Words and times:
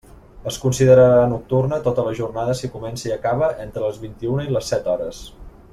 Es 0.51 0.55
considerarà 0.61 1.27
nocturna 1.33 1.79
tota 1.89 2.05
la 2.09 2.15
jornada 2.21 2.57
si 2.63 2.71
comença 2.77 3.07
i 3.11 3.15
acaba 3.19 3.53
entre 3.67 3.85
les 3.87 4.01
vint-i-una 4.07 4.49
i 4.51 4.55
les 4.57 4.73
set 4.75 4.91
hores. 4.95 5.21